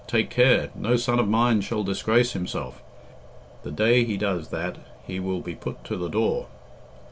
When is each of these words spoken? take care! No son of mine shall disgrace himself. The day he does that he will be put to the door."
take 0.07 0.31
care! 0.31 0.71
No 0.73 0.95
son 0.95 1.19
of 1.19 1.27
mine 1.27 1.61
shall 1.61 1.83
disgrace 1.83 2.31
himself. 2.33 2.81
The 3.61 3.69
day 3.69 4.03
he 4.03 4.17
does 4.17 4.47
that 4.47 4.77
he 5.05 5.19
will 5.19 5.41
be 5.41 5.53
put 5.53 5.83
to 5.83 5.95
the 5.95 6.09
door." 6.09 6.47